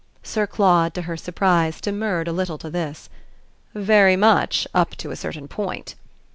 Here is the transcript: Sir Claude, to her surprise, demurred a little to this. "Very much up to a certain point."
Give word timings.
Sir 0.23 0.47
Claude, 0.47 0.95
to 0.95 1.03
her 1.03 1.15
surprise, 1.15 1.79
demurred 1.79 2.27
a 2.27 2.31
little 2.31 2.57
to 2.57 2.71
this. 2.71 3.07
"Very 3.75 4.15
much 4.15 4.67
up 4.73 4.95
to 4.95 5.11
a 5.11 5.15
certain 5.15 5.47
point." 5.47 5.93